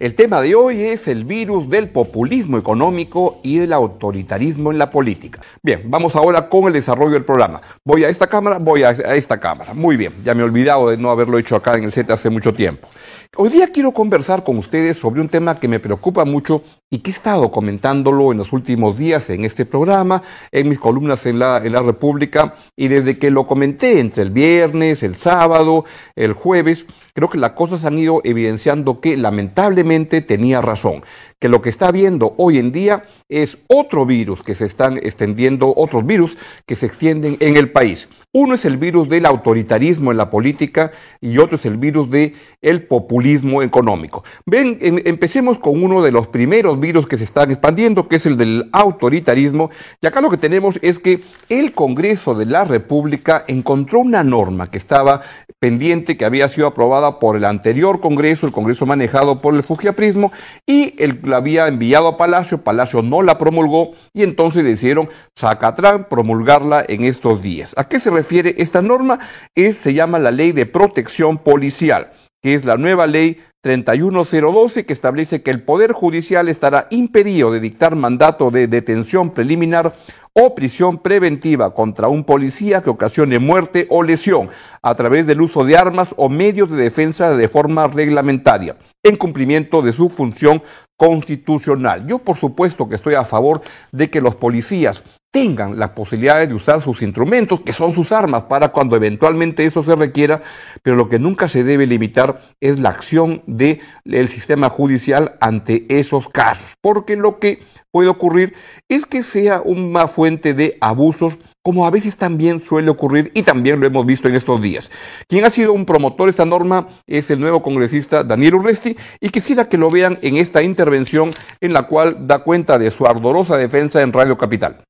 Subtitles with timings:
[0.00, 4.90] El tema de hoy es el virus del populismo económico y del autoritarismo en la
[4.90, 5.42] política.
[5.62, 7.60] Bien, vamos ahora con el desarrollo del programa.
[7.84, 9.74] Voy a esta cámara, voy a esta cámara.
[9.74, 12.30] Muy bien, ya me he olvidado de no haberlo hecho acá en el set hace
[12.30, 12.88] mucho tiempo.
[13.36, 17.10] Hoy día quiero conversar con ustedes sobre un tema que me preocupa mucho y que
[17.10, 21.58] he estado comentándolo en los últimos días en este programa, en mis columnas en la,
[21.58, 25.84] en la República, y desde que lo comenté entre el viernes, el sábado,
[26.16, 31.02] el jueves, creo que las cosas han ido evidenciando que lamentablemente tenía razón,
[31.40, 35.72] que lo que está viendo hoy en día es otro virus que se están extendiendo,
[35.74, 38.08] otros virus que se extienden en el país.
[38.32, 42.34] Uno es el virus del autoritarismo en la política y otro es el virus del
[42.62, 44.22] el populismo económico.
[44.46, 48.36] Ven, empecemos con uno de los primeros virus que se están expandiendo, que es el
[48.36, 49.70] del autoritarismo.
[50.00, 54.70] Y acá lo que tenemos es que el Congreso de la República encontró una norma
[54.70, 55.22] que estaba
[55.58, 60.30] pendiente, que había sido aprobada por el anterior Congreso, el Congreso manejado por el Fujiaprismo,
[60.66, 66.08] y él la había enviado a Palacio, Palacio no la promulgó y entonces decidieron sacatrán
[66.10, 67.72] promulgarla en estos días.
[67.78, 69.18] ¿A qué se refiere esta norma?
[69.54, 74.92] Es, se llama la Ley de Protección Policial, que es la nueva ley 31012 que
[74.92, 79.94] establece que el Poder Judicial estará impedido de dictar mandato de detención preliminar
[80.32, 84.48] o prisión preventiva contra un policía que ocasione muerte o lesión
[84.82, 89.82] a través del uso de armas o medios de defensa de forma reglamentaria, en cumplimiento
[89.82, 90.62] de su función
[90.96, 92.06] constitucional.
[92.06, 96.54] Yo por supuesto que estoy a favor de que los policías tengan la posibilidad de
[96.54, 100.42] usar sus instrumentos, que son sus armas, para cuando eventualmente eso se requiera,
[100.82, 106.28] pero lo que nunca se debe limitar es la acción del sistema judicial ante esos
[106.28, 108.54] casos, porque lo que puede ocurrir
[108.88, 113.80] es que sea una fuente de abusos como a veces también suele ocurrir y también
[113.80, 114.90] lo hemos visto en estos días.
[115.28, 119.28] Quien ha sido un promotor de esta norma es el nuevo congresista Daniel Urresti y
[119.28, 123.56] quisiera que lo vean en esta intervención en la cual da cuenta de su ardorosa
[123.56, 124.84] defensa en Radio Capital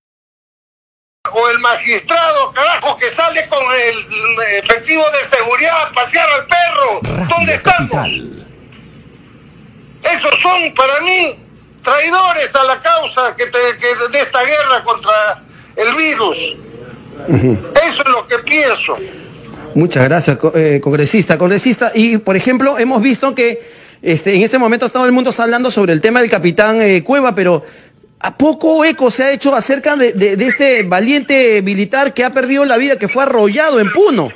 [1.32, 7.26] o el magistrado, carajo, que sale con el efectivo de seguridad a pasear al perro.
[7.28, 8.08] ¿Dónde estamos?
[10.02, 11.36] Esos son para mí
[11.82, 15.42] traidores a la causa que, de esta guerra contra
[15.76, 16.38] el virus.
[17.86, 18.96] Eso es lo que pienso.
[19.74, 21.38] Muchas gracias, eh, congresista.
[21.38, 23.60] Congresista, y por ejemplo, hemos visto que
[24.02, 27.04] este, en este momento todo el mundo está hablando sobre el tema del capitán eh,
[27.04, 27.64] Cueva, pero
[28.22, 32.76] ¿A poco eco se ha hecho acerca de, este valiente militar que ha perdido la
[32.76, 34.28] vida, que fue arrollado en Puno?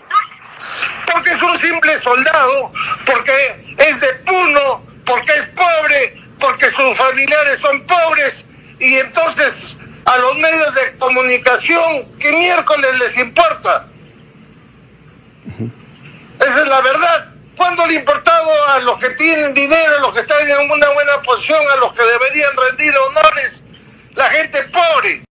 [1.12, 2.72] Porque es un simple soldado,
[3.04, 3.32] porque
[3.76, 8.46] es de Puno, porque es pobre, porque sus familiares son pobres
[8.80, 13.86] y entonces a los medios de comunicación, ¿qué miércoles les importa?
[16.40, 17.28] Esa es la verdad.
[17.54, 20.88] ¿Cuándo le ha importado a los que tienen dinero, a los que están en una
[20.90, 23.63] buena posición, a los que deberían rendir honores?
[24.16, 25.24] La gente pobre.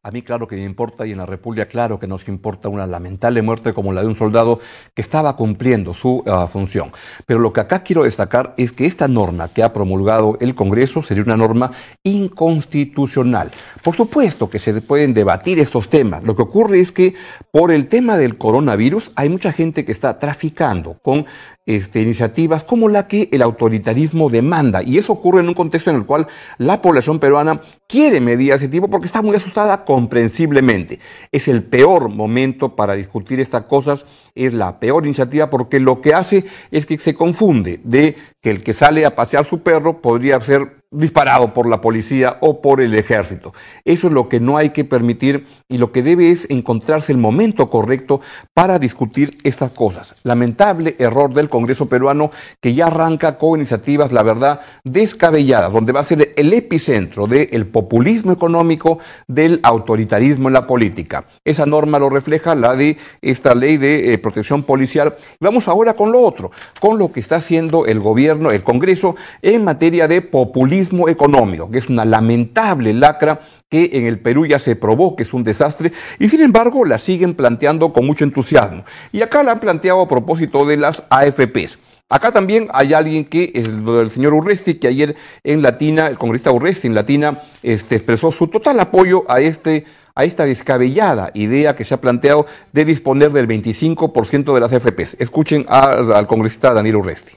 [0.00, 2.86] A mí claro que me importa y en la República claro que nos importa una
[2.86, 4.60] lamentable muerte como la de un soldado
[4.94, 6.92] que estaba cumpliendo su ah, función.
[7.26, 11.02] Pero lo que acá quiero destacar es que esta norma que ha promulgado el Congreso
[11.02, 11.72] sería una norma
[12.04, 13.50] inconstitucional.
[13.82, 16.22] Por supuesto que se pueden debatir estos temas.
[16.22, 17.14] Lo que ocurre es que
[17.50, 21.26] por el tema del coronavirus hay mucha gente que está traficando con
[21.68, 24.82] este, iniciativas como la que el autoritarismo demanda.
[24.82, 28.66] Y eso ocurre en un contexto en el cual la población peruana quiere medidas de
[28.66, 30.98] ese tipo porque está muy asustada comprensiblemente.
[31.30, 36.14] Es el peor momento para discutir estas cosas, es la peor iniciativa porque lo que
[36.14, 40.40] hace es que se confunde de que el que sale a pasear su perro podría
[40.40, 43.52] ser disparado por la policía o por el ejército.
[43.84, 47.18] Eso es lo que no hay que permitir y lo que debe es encontrarse el
[47.18, 48.22] momento correcto
[48.54, 50.14] para discutir estas cosas.
[50.22, 56.00] Lamentable error del Congreso peruano que ya arranca con iniciativas, la verdad, descabelladas, donde va
[56.00, 61.26] a ser el epicentro del populismo económico, del autoritarismo en la política.
[61.44, 65.16] Esa norma lo refleja, la de esta ley de eh, protección policial.
[65.38, 69.64] Vamos ahora con lo otro, con lo que está haciendo el gobierno, el Congreso, en
[69.64, 70.77] materia de populismo
[71.08, 75.34] económico, que es una lamentable lacra que en el Perú ya se probó que es
[75.34, 78.84] un desastre y sin embargo la siguen planteando con mucho entusiasmo.
[79.12, 81.78] Y acá la han planteado a propósito de las AFPs.
[82.10, 85.14] Acá también hay alguien que, es del señor Urresti, que ayer
[85.44, 89.84] en Latina, el congresista Urresti en Latina, este, expresó su total apoyo a, este,
[90.14, 95.16] a esta descabellada idea que se ha planteado de disponer del 25% de las AFPs.
[95.18, 97.32] Escuchen al congresista Daniel Urresti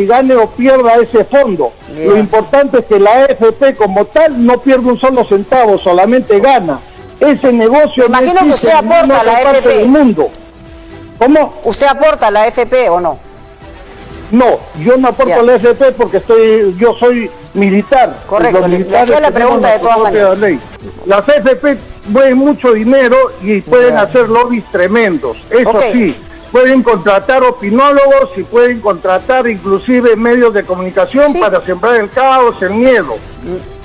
[0.00, 1.72] gane o pierda ese fondo.
[1.94, 6.80] Lo importante es que la AFP como tal no pierde un solo centavo, solamente gana.
[7.20, 9.68] Ese negocio Imagino que usted aporta a la AFP.
[9.68, 10.30] del mundo.
[11.18, 11.60] ¿Cómo?
[11.64, 13.18] ¿Usted aporta a la AFP o no?
[14.32, 18.18] No, yo no aporto a la AFP porque estoy, yo soy militar.
[18.26, 20.40] Correcto, le- hacía la pregunta de todas maneras.
[20.40, 20.58] ley.
[21.06, 21.76] Las AFP
[22.08, 25.36] mueven mucho dinero y pueden hacer lobbies tremendos.
[25.50, 26.16] Eso sí,
[26.52, 31.40] pueden contratar opinólogos y pueden contratar inclusive medios de comunicación Sí.
[31.40, 33.16] para sembrar el caos, el miedo.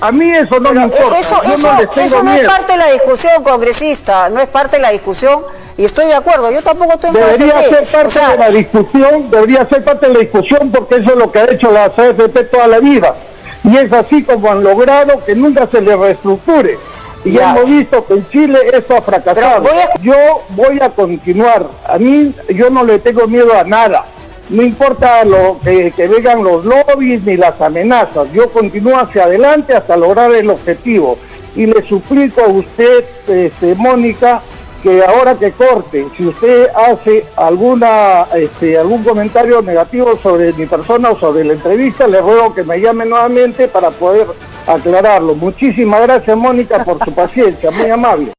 [0.02, 1.18] A mí eso no Pero me importa.
[1.20, 5.42] eso, no eso es parte de la discusión, congresista, no es parte de la discusión
[5.78, 8.38] y estoy de acuerdo, yo tampoco estoy en la Debería ser parte O sea, de
[8.38, 11.72] la discusión, debería ser parte de la discusión porque eso es lo que ha hecho
[11.72, 13.16] la AFP toda la vida.
[13.64, 16.78] Y es así como han logrado que nunca se le reestructure.
[17.28, 17.52] Y Ya.
[17.52, 19.64] hemos visto que en Chile esto ha fracasado.
[19.64, 21.68] Pero voy a- Yo voy a continuar.
[21.88, 24.06] A mí yo no le tengo miedo a nada.
[24.50, 28.32] No importa lo que, que vengan los lobbies ni las amenazas.
[28.34, 31.18] Yo continúo hacia adelante hasta lograr el objetivo.
[31.56, 34.42] Y le suplico a usted, este, Mónica,
[34.88, 41.10] que ahora que corte, si usted hace alguna este, algún comentario negativo sobre mi persona
[41.10, 44.28] o sobre la entrevista, le ruego que me llame nuevamente para poder
[44.66, 45.36] aclararlo.
[45.36, 48.37] Muchísimas gracias, Mónica, por su paciencia, muy amable.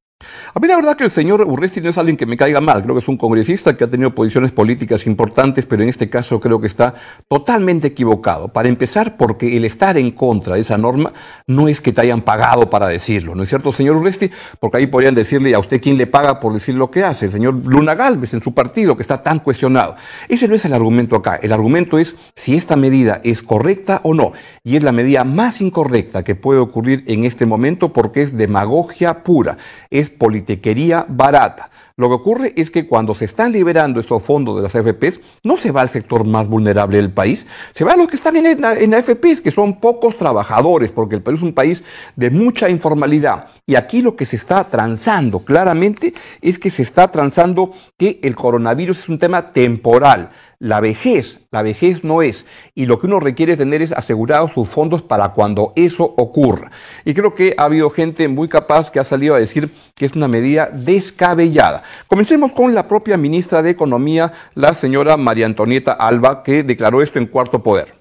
[0.59, 2.83] A mí la verdad que el señor Urresti no es alguien que me caiga mal,
[2.83, 6.41] creo que es un congresista que ha tenido posiciones políticas importantes, pero en este caso
[6.41, 6.97] creo que está
[7.29, 8.49] totalmente equivocado.
[8.49, 11.13] Para empezar, porque el estar en contra de esa norma
[11.47, 14.33] no es que te hayan pagado para decirlo, ¿no es cierto, señor Urresti?
[14.59, 17.31] Porque ahí podrían decirle a usted quién le paga por decir lo que hace, el
[17.31, 19.95] señor Luna Galvez en su partido, que está tan cuestionado.
[20.29, 24.13] Ese no es el argumento acá, el argumento es si esta medida es correcta o
[24.13, 24.33] no,
[24.65, 29.23] y es la medida más incorrecta que puede ocurrir en este momento porque es demagogia
[29.23, 29.57] pura,
[29.89, 30.11] es
[30.49, 31.71] politiquería barata.
[31.97, 35.57] Lo que ocurre es que cuando se están liberando estos fondos de las AFPs, no
[35.57, 38.65] se va al sector más vulnerable del país, se va a los que están en,
[38.65, 41.83] en AFPs, que son pocos trabajadores, porque el país es un país
[42.15, 43.49] de mucha informalidad.
[43.67, 48.37] Y aquí lo que se está transando claramente es que se está transando que el
[48.37, 50.31] coronavirus es un tema temporal.
[50.61, 52.45] La vejez, la vejez no es.
[52.75, 56.73] Y lo que uno requiere tener es asegurados sus fondos para cuando eso ocurra.
[57.05, 60.15] Y creo que ha habido gente muy capaz que ha salido a decir que es
[60.15, 61.85] una medida descabellada.
[62.09, 67.21] Comencemos con la propia ministra de Economía, la señora María Antonieta Alba, que declaró esto
[67.21, 67.95] en cuarto poder.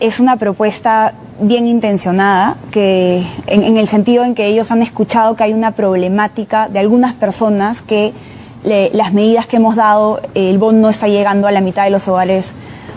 [0.00, 5.36] Es una propuesta bien intencionada, que en, en el sentido en que ellos han escuchado
[5.36, 8.14] que hay una problemática de algunas personas que
[8.64, 11.90] le- las medidas que hemos dado, el bono no está llegando a la mitad de
[11.90, 12.52] los hogares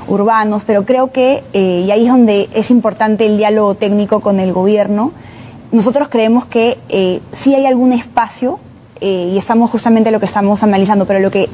[0.07, 4.39] urbanos, pero creo que, eh, y ahí es donde es importante el diálogo técnico con
[4.39, 5.11] el gobierno,
[5.71, 8.59] nosotros creemos que eh, sí hay algún espacio,
[9.01, 11.49] eh, y estamos justamente lo que estamos analizando, pero lo que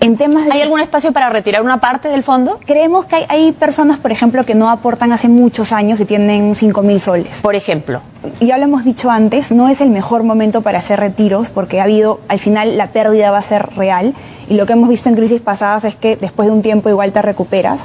[0.00, 0.52] en temas de...
[0.52, 2.58] ¿Hay algún espacio para retirar una parte del fondo?
[2.66, 6.54] Creemos que hay, hay personas, por ejemplo, que no aportan hace muchos años y tienen
[6.54, 7.40] 5 mil soles.
[7.42, 8.00] Por ejemplo.
[8.40, 11.80] Y ya lo hemos dicho antes, no es el mejor momento para hacer retiros porque
[11.80, 14.14] ha habido, al final la pérdida va a ser real
[14.48, 17.12] y lo que hemos visto en crisis pasadas es que después de un tiempo igual
[17.12, 17.82] te recuperas.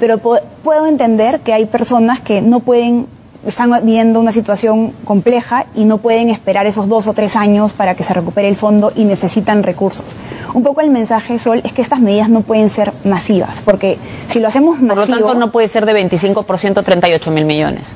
[0.00, 3.06] Pero puedo entender que hay personas que no pueden,
[3.46, 7.94] están viviendo una situación compleja y no pueden esperar esos dos o tres años para
[7.94, 10.14] que se recupere el fondo y necesitan recursos.
[10.54, 13.98] Un poco el mensaje, Sol, es que estas medidas no pueden ser masivas porque
[14.28, 15.18] si lo hacemos Por lo masivo...
[15.18, 17.92] tanto, no puede ser de 25% 38 mil millones.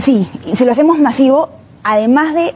[0.00, 1.50] Sí, y si lo hacemos masivo,
[1.82, 2.54] además de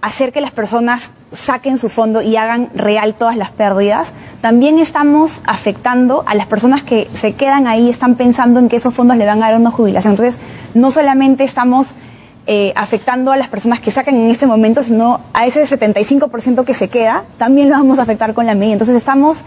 [0.00, 5.40] hacer que las personas saquen su fondo y hagan real todas las pérdidas, también estamos
[5.46, 9.26] afectando a las personas que se quedan ahí, están pensando en que esos fondos le
[9.26, 10.12] van a dar una jubilación.
[10.12, 10.40] Entonces,
[10.74, 11.92] no solamente estamos
[12.46, 16.74] eh, afectando a las personas que sacan en este momento, sino a ese 75% que
[16.74, 18.72] se queda, también lo vamos a afectar con la medida.
[18.72, 19.38] Entonces, estamos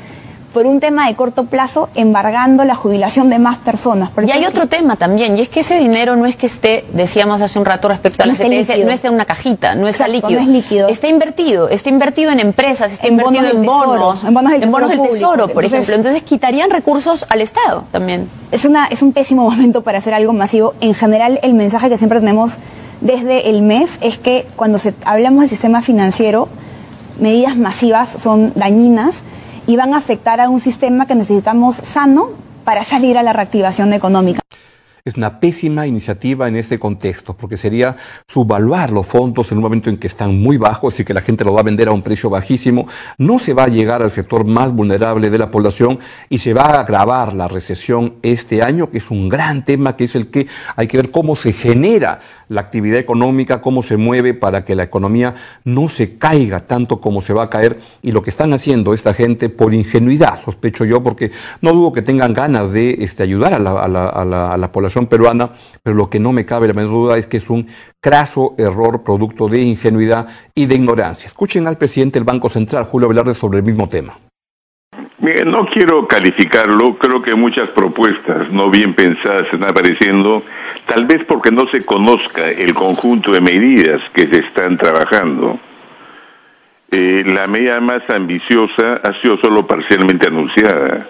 [0.56, 4.10] por un tema de corto plazo embargando la jubilación de más personas.
[4.12, 6.86] Por Y hay otro tema también, y es que ese dinero no es que esté,
[6.94, 9.86] decíamos hace un rato respecto a No la CTS, no está en una cajita, no
[9.86, 10.32] está líquido.
[10.32, 10.88] no es líquido.
[10.88, 14.90] Está invertido, está invertido en empresas, está En invertido bonos en tesoro, bonos, en bonos
[14.92, 15.96] del tesoro por Entonces- ejemplo.
[15.96, 18.30] Entonces quitarían recursos al Estado también.
[18.54, 20.74] es, una, es un pésimo momento para hacer algo masivo.
[20.80, 22.56] En general, el mensaje que siempre tenemos
[23.02, 26.48] desde el MEF es que cuando se, hablamos del sistema financiero,
[27.20, 29.24] medidas masivas son dañinas
[29.68, 32.30] y van a afectar a un sistema que necesitamos sano
[32.64, 34.45] para salir a la reactivación económica.
[35.08, 37.96] Es una pésima iniciativa en este contexto, porque sería
[38.28, 41.44] subvaluar los fondos en un momento en que están muy bajos y que la gente
[41.44, 42.88] lo va a vender a un precio bajísimo.
[43.20, 46.64] No se va a llegar al sector más vulnerable de la población y se va
[46.64, 50.48] a agravar la recesión este año, que es un gran tema, que es el que
[50.76, 54.84] hay que ver cómo se genera la actividad económica, cómo se mueve para que la
[54.84, 55.36] economía
[55.66, 57.80] no se caiga tanto como se va a caer.
[58.02, 61.30] Y lo que están haciendo esta gente por ingenuidad, sospecho yo, porque
[61.62, 64.58] no dudo que tengan ganas de este, ayudar a la, a la- a la- a
[64.58, 65.52] la población peruana,
[65.84, 67.68] pero lo que no me cabe la menor duda es que es un
[68.02, 71.28] craso error producto de ingenuidad y de ignorancia.
[71.28, 74.18] Escuchen al presidente del Banco Central, Julio Velarde, sobre el mismo tema.
[75.46, 80.44] no quiero calificarlo, creo que muchas propuestas no bien pensadas están apareciendo,
[80.86, 85.60] tal vez porque no se conozca el conjunto de medidas que se están trabajando.
[86.92, 91.08] Eh, la medida más ambiciosa ha sido solo parcialmente anunciada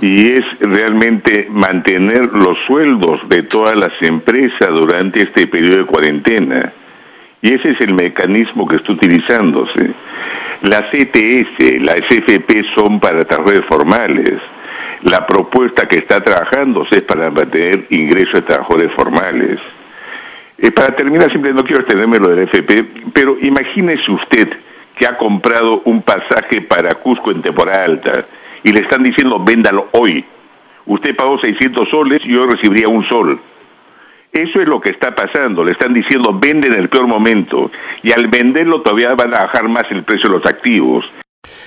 [0.00, 6.72] y es realmente mantener los sueldos de todas las empresas durante este periodo de cuarentena.
[7.42, 9.90] Y ese es el mecanismo que está utilizándose.
[10.62, 14.40] Las ETS, las FP son para trabajadores formales.
[15.02, 19.58] La propuesta que está trabajándose es para mantener ingresos de trabajadores formales.
[20.56, 24.48] Eh, para terminar, siempre no quiero extenderme lo del FP, pero imagínese usted
[24.96, 28.24] que ha comprado un pasaje para Cusco en temporada alta
[28.64, 30.24] y le están diciendo véndalo hoy.
[30.86, 33.38] Usted pagó 600 soles y yo recibiría un sol.
[34.32, 35.62] Eso es lo que está pasando.
[35.62, 37.70] Le están diciendo vende en el peor momento
[38.02, 41.08] y al venderlo todavía van a bajar más el precio de los activos.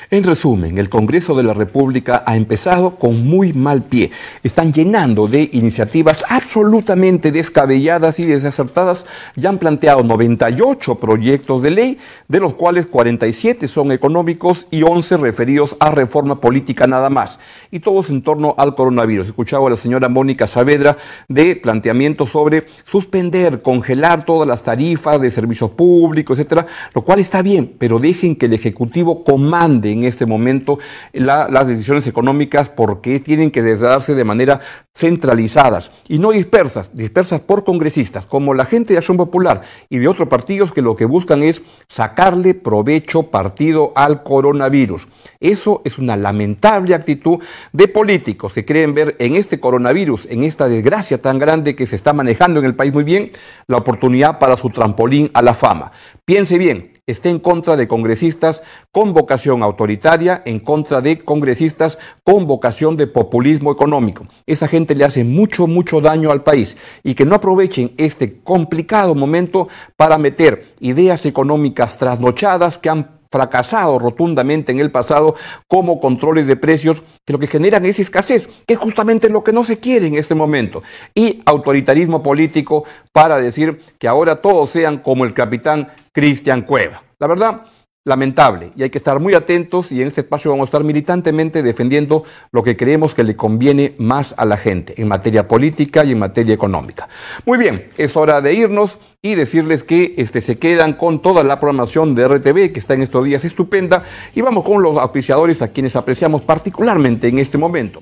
[0.10, 4.12] En resumen, el Congreso de la República ha empezado con muy mal pie.
[4.42, 9.06] Están llenando de iniciativas absolutamente descabelladas y desacertadas.
[9.36, 11.98] Ya han planteado 98 proyectos de ley,
[12.30, 17.38] de los cuales 47 son económicos y 11 referidos a reforma política nada más.
[17.70, 19.28] Y todos en torno al coronavirus.
[19.28, 20.96] Escuchaba a la señora Mónica Saavedra
[21.28, 27.42] de planteamientos sobre suspender, congelar todas las tarifas de servicios públicos, etcétera, lo cual está
[27.42, 30.80] bien, pero dejen que el Ejecutivo comande en este momento
[31.14, 34.60] las decisiones económicas porque tienen que darse de manera
[34.96, 40.08] centralizadas y no dispersas, dispersas por congresistas, como la gente de Acción Popular y de
[40.08, 45.08] otros partidos que lo que buscan es sacarle provecho partido al coronavirus.
[45.40, 47.40] Eso es una lamentable actitud
[47.72, 51.96] de políticos que creen ver en este coronavirus, en esta desgracia tan grande que se
[51.96, 53.32] está manejando en el país muy bien,
[53.68, 55.92] la oportunidad para su trampolín a la fama.
[56.26, 62.46] Piense bien, esté en contra de congresistas con vocación autoritaria, en contra de congresistas con
[62.46, 64.28] vocación de populismo económico.
[64.46, 69.16] Esa gente le hace mucho, mucho daño al país y que no aprovechen este complicado
[69.16, 75.36] momento para meter ideas económicas trasnochadas que han fracasado rotundamente en el pasado
[75.68, 79.54] como controles de precios que lo que generan es escasez, que es justamente lo que
[79.54, 84.98] no se quiere en este momento, y autoritarismo político para decir que ahora todos sean
[84.98, 87.04] como el capitán Cristian Cueva.
[87.20, 87.62] La verdad,
[88.08, 91.62] lamentable y hay que estar muy atentos y en este espacio vamos a estar militantemente
[91.62, 96.14] defendiendo lo que creemos que le conviene más a la gente en materia política y
[96.14, 97.10] en materia económica.
[97.46, 101.60] Muy bien, es hora de irnos y decirles que este, se quedan con toda la
[101.60, 105.68] programación de RTV que está en estos días estupenda y vamos con los auspiciadores a
[105.68, 108.02] quienes apreciamos particularmente en este momento.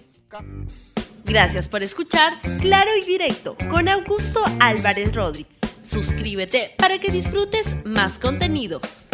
[1.25, 5.51] Gracias por escuchar Claro y Directo con Augusto Álvarez Rodríguez.
[5.81, 9.09] Suscríbete para que disfrutes más contenidos.